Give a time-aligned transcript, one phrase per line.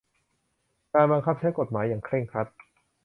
[0.93, 2.47] การบังคับใช้กฎหมายอย่างเคร่งครัด